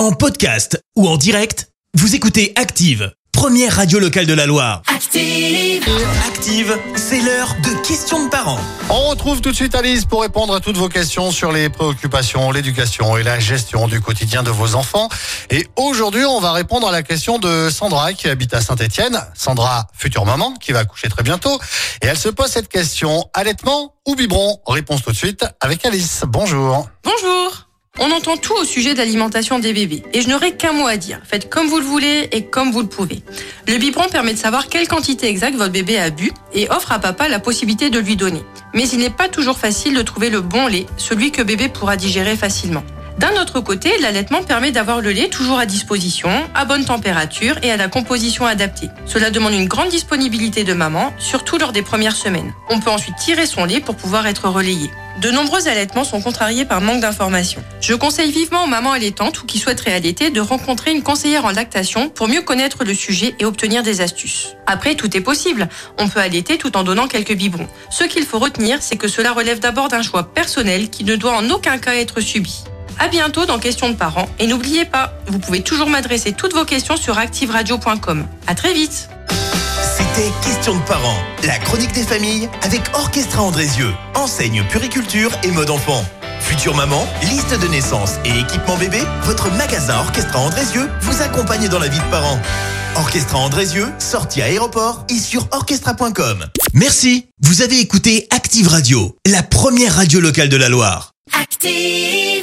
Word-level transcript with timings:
En 0.00 0.12
podcast 0.12 0.82
ou 0.96 1.06
en 1.06 1.18
direct, 1.18 1.68
vous 1.92 2.14
écoutez 2.14 2.54
Active, 2.56 3.12
première 3.32 3.76
radio 3.76 3.98
locale 3.98 4.24
de 4.24 4.32
la 4.32 4.46
Loire. 4.46 4.80
Active. 4.86 5.84
Active, 6.26 6.74
c'est 6.96 7.20
l'heure 7.20 7.54
de 7.62 7.86
questions 7.86 8.24
de 8.24 8.30
parents. 8.30 8.60
On 8.88 9.10
retrouve 9.10 9.42
tout 9.42 9.50
de 9.50 9.54
suite 9.54 9.74
Alice 9.74 10.06
pour 10.06 10.22
répondre 10.22 10.54
à 10.54 10.60
toutes 10.60 10.78
vos 10.78 10.88
questions 10.88 11.30
sur 11.30 11.52
les 11.52 11.68
préoccupations, 11.68 12.50
l'éducation 12.50 13.18
et 13.18 13.22
la 13.22 13.38
gestion 13.40 13.88
du 13.88 14.00
quotidien 14.00 14.42
de 14.42 14.48
vos 14.48 14.74
enfants. 14.74 15.10
Et 15.50 15.68
aujourd'hui, 15.76 16.24
on 16.24 16.40
va 16.40 16.52
répondre 16.52 16.88
à 16.88 16.92
la 16.92 17.02
question 17.02 17.38
de 17.38 17.68
Sandra 17.68 18.14
qui 18.14 18.30
habite 18.30 18.54
à 18.54 18.62
Saint-Etienne. 18.62 19.20
Sandra, 19.34 19.86
future 19.92 20.24
maman, 20.24 20.54
qui 20.54 20.72
va 20.72 20.78
accoucher 20.78 21.10
très 21.10 21.24
bientôt. 21.24 21.60
Et 22.00 22.06
elle 22.06 22.16
se 22.16 22.30
pose 22.30 22.48
cette 22.48 22.68
question, 22.68 23.28
allaitement 23.34 23.96
ou 24.08 24.14
biberon? 24.14 24.62
Réponse 24.66 25.02
tout 25.02 25.10
de 25.10 25.16
suite 25.16 25.44
avec 25.60 25.84
Alice. 25.84 26.24
Bonjour. 26.26 26.88
Bonjour 27.04 27.69
On 28.02 28.10
entend 28.12 28.38
tout 28.38 28.54
au 28.54 28.64
sujet 28.64 28.94
de 28.94 28.98
l'alimentation 28.98 29.58
des 29.58 29.74
bébés 29.74 30.02
et 30.14 30.22
je 30.22 30.30
n'aurai 30.30 30.56
qu'un 30.56 30.72
mot 30.72 30.86
à 30.86 30.96
dire. 30.96 31.20
Faites 31.22 31.50
comme 31.50 31.68
vous 31.68 31.78
le 31.78 31.84
voulez 31.84 32.30
et 32.32 32.46
comme 32.46 32.72
vous 32.72 32.80
le 32.80 32.86
pouvez. 32.86 33.22
Le 33.68 33.76
biberon 33.76 34.08
permet 34.08 34.32
de 34.32 34.38
savoir 34.38 34.68
quelle 34.68 34.88
quantité 34.88 35.26
exacte 35.26 35.58
votre 35.58 35.70
bébé 35.70 35.98
a 35.98 36.08
bu 36.08 36.32
et 36.54 36.70
offre 36.70 36.92
à 36.92 36.98
papa 36.98 37.28
la 37.28 37.40
possibilité 37.40 37.90
de 37.90 37.98
lui 37.98 38.16
donner. 38.16 38.42
Mais 38.72 38.88
il 38.88 39.00
n'est 39.00 39.10
pas 39.10 39.28
toujours 39.28 39.58
facile 39.58 39.94
de 39.94 40.00
trouver 40.00 40.30
le 40.30 40.40
bon 40.40 40.66
lait, 40.66 40.86
celui 40.96 41.30
que 41.30 41.42
bébé 41.42 41.68
pourra 41.68 41.98
digérer 41.98 42.36
facilement. 42.36 42.84
D'un 43.20 43.38
autre 43.38 43.60
côté, 43.60 43.98
l'allaitement 43.98 44.42
permet 44.42 44.72
d'avoir 44.72 45.02
le 45.02 45.10
lait 45.10 45.28
toujours 45.28 45.58
à 45.58 45.66
disposition, 45.66 46.30
à 46.54 46.64
bonne 46.64 46.86
température 46.86 47.58
et 47.62 47.70
à 47.70 47.76
la 47.76 47.88
composition 47.88 48.46
adaptée. 48.46 48.88
Cela 49.04 49.28
demande 49.28 49.52
une 49.52 49.68
grande 49.68 49.90
disponibilité 49.90 50.64
de 50.64 50.72
maman, 50.72 51.12
surtout 51.18 51.58
lors 51.58 51.72
des 51.72 51.82
premières 51.82 52.16
semaines. 52.16 52.54
On 52.70 52.80
peut 52.80 52.88
ensuite 52.88 53.16
tirer 53.16 53.44
son 53.44 53.66
lait 53.66 53.80
pour 53.80 53.94
pouvoir 53.94 54.26
être 54.26 54.48
relayé. 54.48 54.90
De 55.20 55.30
nombreux 55.30 55.68
allaitements 55.68 56.04
sont 56.04 56.22
contrariés 56.22 56.64
par 56.64 56.80
manque 56.80 57.02
d'informations. 57.02 57.62
Je 57.82 57.92
conseille 57.92 58.32
vivement 58.32 58.64
aux 58.64 58.68
mamans 58.68 58.92
allaitantes 58.92 59.42
ou 59.42 59.44
qui 59.44 59.58
souhaiteraient 59.58 59.92
allaiter 59.92 60.30
de 60.30 60.40
rencontrer 60.40 60.92
une 60.92 61.02
conseillère 61.02 61.44
en 61.44 61.50
lactation 61.50 62.08
pour 62.08 62.26
mieux 62.26 62.40
connaître 62.40 62.84
le 62.84 62.94
sujet 62.94 63.34
et 63.38 63.44
obtenir 63.44 63.82
des 63.82 64.00
astuces. 64.00 64.56
Après, 64.66 64.94
tout 64.94 65.14
est 65.14 65.20
possible. 65.20 65.68
On 65.98 66.08
peut 66.08 66.20
allaiter 66.20 66.56
tout 66.56 66.74
en 66.74 66.84
donnant 66.84 67.06
quelques 67.06 67.34
biberons. 67.34 67.68
Ce 67.90 68.04
qu'il 68.04 68.24
faut 68.24 68.38
retenir, 68.38 68.78
c'est 68.80 68.96
que 68.96 69.08
cela 69.08 69.32
relève 69.32 69.60
d'abord 69.60 69.88
d'un 69.88 70.00
choix 70.00 70.32
personnel 70.32 70.88
qui 70.88 71.04
ne 71.04 71.16
doit 71.16 71.36
en 71.36 71.50
aucun 71.50 71.76
cas 71.76 71.96
être 71.96 72.22
subi. 72.22 72.64
À 73.02 73.08
bientôt 73.08 73.46
dans 73.46 73.58
Questions 73.58 73.88
de 73.88 73.94
parents 73.94 74.28
et 74.38 74.46
n'oubliez 74.46 74.84
pas, 74.84 75.14
vous 75.26 75.38
pouvez 75.38 75.62
toujours 75.62 75.88
m'adresser 75.88 76.32
toutes 76.32 76.52
vos 76.52 76.66
questions 76.66 76.98
sur 76.98 77.16
activeradio.com. 77.16 78.26
À 78.46 78.54
très 78.54 78.74
vite. 78.74 79.08
C'était 79.96 80.30
Questions 80.44 80.74
de 80.74 80.82
parents, 80.82 81.16
la 81.44 81.56
chronique 81.56 81.92
des 81.94 82.02
familles 82.02 82.50
avec 82.60 82.82
Orchestra 82.92 83.42
Andrézieux, 83.42 83.90
enseigne 84.14 84.62
puriculture 84.64 85.30
et 85.42 85.50
mode 85.50 85.70
enfant. 85.70 86.04
Future 86.40 86.74
maman, 86.74 87.06
liste 87.22 87.58
de 87.58 87.68
naissance 87.68 88.16
et 88.26 88.38
équipement 88.38 88.76
bébé, 88.76 89.00
votre 89.22 89.50
magasin 89.50 89.96
Orchestra 90.00 90.38
Andrézieux 90.38 90.90
vous 91.00 91.22
accompagne 91.22 91.68
dans 91.68 91.78
la 91.78 91.88
vie 91.88 92.00
de 92.00 92.10
parents. 92.10 92.38
Orchestra 92.96 93.38
Andrézieux, 93.38 93.88
sortie 93.98 94.42
à 94.42 94.46
aéroport 94.46 95.06
et 95.08 95.18
sur 95.18 95.48
orchestra.com. 95.52 96.44
Merci, 96.74 97.28
vous 97.40 97.62
avez 97.62 97.80
écouté 97.80 98.26
Active 98.28 98.68
Radio, 98.68 99.16
la 99.26 99.42
première 99.42 99.94
radio 99.94 100.20
locale 100.20 100.50
de 100.50 100.56
la 100.58 100.68
Loire. 100.68 101.12
Active. 101.32 102.39